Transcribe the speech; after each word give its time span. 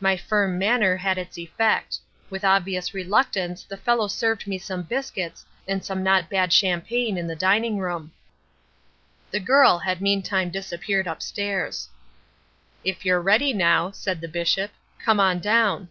"My 0.00 0.16
firm 0.16 0.58
manner 0.58 0.96
had 0.96 1.18
its 1.18 1.38
effect. 1.38 2.00
With 2.30 2.42
obvious 2.44 2.92
reluctance 2.94 3.62
the 3.62 3.76
fellow 3.76 4.08
served 4.08 4.48
me 4.48 4.58
some 4.58 4.82
biscuits 4.82 5.44
and 5.68 5.84
some 5.84 6.02
not 6.02 6.28
bad 6.28 6.52
champagne 6.52 7.16
in 7.16 7.28
the 7.28 7.36
dining 7.36 7.78
room. 7.78 8.10
"The 9.30 9.38
girl 9.38 9.78
had 9.78 10.00
meantime 10.02 10.50
disappeared 10.50 11.06
upstairs. 11.06 11.88
"'If 12.82 13.04
you're 13.04 13.22
ready 13.22 13.52
now,' 13.52 13.92
said 13.92 14.20
the 14.20 14.26
Bishop, 14.26 14.72
'come 14.98 15.20
on 15.20 15.38
down.' 15.38 15.88